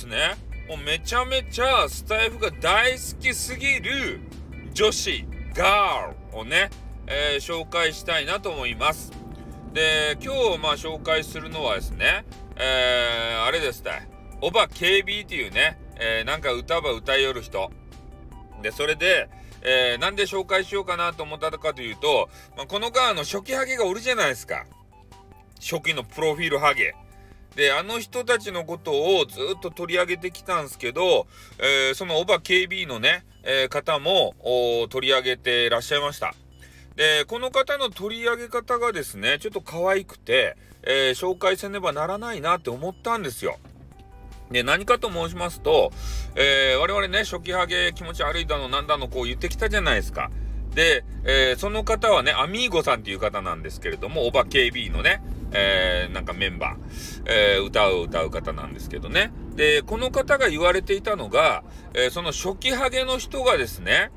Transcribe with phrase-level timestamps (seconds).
[0.00, 4.20] ですね、もうめちゃめちゃスタイフが大好きすぎる
[4.72, 6.70] 女子、ガールをね、
[7.06, 9.12] えー、紹介したいなと思います。
[9.74, 12.24] で、今日まあ紹介するのはですね、
[12.56, 14.08] えー、あれですね、
[14.40, 17.70] オバ KB っていうね、えー、なんか歌ば歌いよる人。
[18.62, 19.28] で、それで、
[19.62, 24.64] えー、なんで紹介しようかなと思ったかというと、まあ、この側の初期ハゲがおるじゃないですか。
[25.60, 26.94] 初期のプロフィールハゲ。
[27.60, 31.26] で、あの人たちのことをずっと取り上げてきたんですけど、
[31.58, 34.34] えー、そのオバ KB のね、えー、方も
[34.88, 36.34] 取り上げてらっしゃいました。
[36.96, 43.58] で、この方の取り上げ方がですね、ちょっと可愛くて、えー、紹介せねばならないなって思ったんですよ。
[44.50, 45.92] で、何かと申しますと、
[46.36, 50.30] えー、我々ね、初期ハゲ気持ち悪いだの、なんだの、こう言ってきたじゃないですか。
[50.74, 55.20] で、えー、その方はね、アミーゴさんっていう方なんですけれども、オバ KB のね、
[55.52, 59.32] えー、なんかメンバー、えー、歌を歌う方なんですけどね。
[59.56, 64.10] で、この方が言われていたのが、えー、その初期ハゲの人がですね、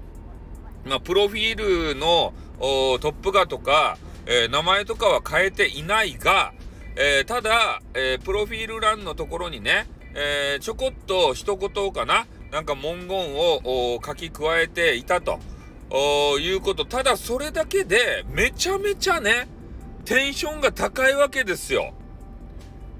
[0.86, 6.53] まあ、プロフィールのトップ画とか、えー、名前とかは変えていないが、
[6.95, 15.40] えー、ただ、えー、プロフィール欄のところにね、えちょこっと一言かな、なんか文言を書き加えていたと
[16.40, 16.86] いうこと。
[16.86, 19.47] ただそれだけでめちゃめちゃね、
[20.06, 21.94] テンションが高いわけですよ。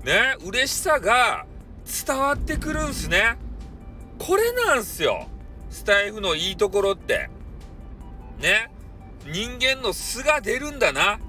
[0.04, 1.46] ね、嬉しさが
[2.08, 3.38] 伝わってくるんすね。
[4.20, 5.28] これなんすよ。
[5.70, 7.30] スタイフのいいところって。
[8.40, 8.70] ね。
[9.26, 11.14] 人間の素が出るんだな。
[11.14, 11.20] うん。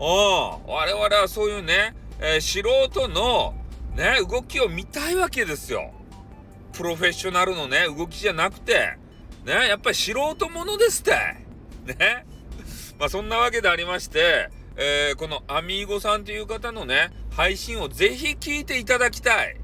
[0.00, 3.54] 我々はそういうね、えー、素人の
[3.94, 5.92] ね、動きを見たいわけですよ。
[6.72, 8.96] プロフェッショナルのね、動きじゃなくて、
[9.44, 11.12] ね、やっぱり素人ものですって。
[11.94, 12.26] ね。
[12.98, 19.56] まあそんなわけでありまして、えー、このアミーゴさんという方のね、配信をぜひ聞いていただきたい。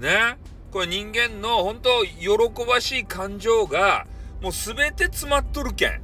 [0.00, 0.38] ね。
[0.70, 4.06] これ人間の本当喜ばしい感情が
[4.42, 6.02] もう全て詰まっとるけん。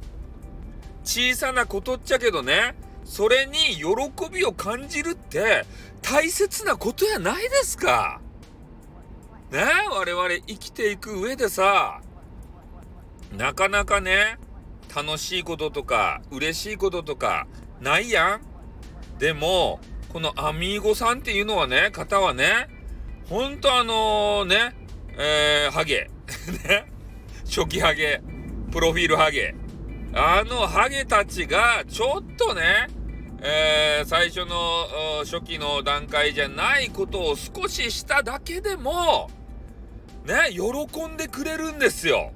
[1.03, 5.65] 小さなことっちゃけどね、それに喜びを感じるって
[6.01, 8.19] 大切なことやないですか。
[9.51, 12.01] ね我々生きていく上でさ、
[13.37, 14.39] なかなかね、
[14.95, 17.47] 楽しいこととか嬉しいこととか
[17.81, 18.41] ないやん。
[19.19, 22.67] でも、このアミーゴさんっていうのはね、方はね、
[23.27, 24.75] ほんとあの、ね、
[25.17, 26.09] えー、ハゲ。
[26.67, 26.85] ね。
[27.45, 28.21] 初期ハゲ。
[28.71, 29.55] プロフィールハゲ。
[30.13, 32.87] あのハゲたちが、ちょっとね、
[33.41, 34.87] えー、最初の
[35.23, 39.29] 初期の段階じゃないことを少ししただけでも、
[40.25, 42.31] ね、喜んでくれるんですよ。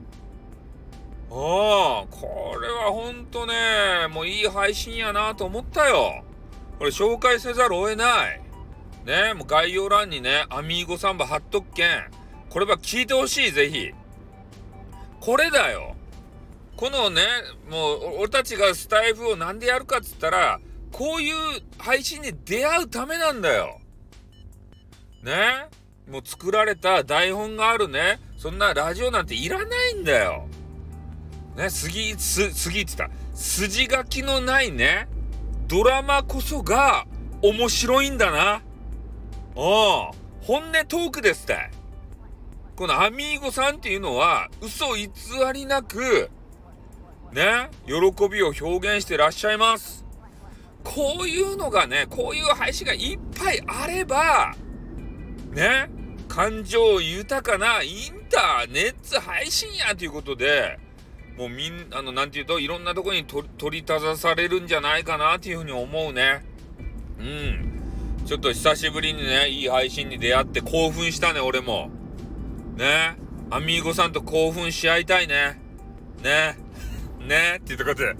[1.31, 6.23] ああ、これはほんとね、もういい配信やなと思ったよ。
[6.79, 8.41] これ紹介せざるを得ない。
[9.05, 12.11] ね、もう概要欄にね、アミーゴサンバ貼っとくけん。
[12.49, 13.91] これは聞いてほしい、ぜひ。
[15.19, 15.95] これだよ。
[16.75, 17.21] このね、
[17.69, 20.59] もう俺たちがスタイフをなんでやるかっつったら、
[20.91, 21.35] こういう
[21.77, 23.79] 配信に出会うためなんだよ。
[25.21, 25.67] ね
[26.09, 30.47] もう作られた台本があるね、そんなラジオなんていらないんだよ。
[31.59, 33.15] ね、杉、す、杉って言った。
[33.35, 35.09] 筋書きのないね、
[35.67, 37.05] ドラマこそが
[37.41, 38.61] 面白いんだな。
[39.57, 39.61] うん。
[40.41, 41.69] 本音トークですって。
[42.77, 45.09] このアミーゴさんっていうのは、嘘偽
[45.53, 46.29] りなく、
[47.33, 50.05] ね、喜びを表現してらっしゃいます。
[50.85, 54.55] こういうのがね、こういう配信がいっぱいあれば、
[55.51, 55.89] ね、
[56.29, 60.79] 感情豊かなインターネット配信やということで、
[61.39, 66.43] もうみん、あの、なんていうと、いろんなとこに取り立たされるんじゃないかなっていうふうに思うね。
[67.17, 68.25] うん。
[68.25, 71.89] ちょっと久しぶりにね、いい配信に出会って興奮したね、俺も。
[72.75, 73.15] ね。
[73.51, 75.61] アミーゴさんと興奮し合いたいね。
[76.21, 76.57] ね。
[77.25, 77.59] ね。
[77.59, 78.15] っていうところで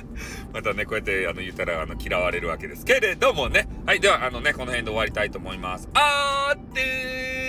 [0.54, 3.68] またね、こうやってあの言ったらあの嫌われるわけですけれどもね。
[3.84, 5.90] はい、ではあのね、この辺で終わりたいと思います。
[5.92, 7.41] あーって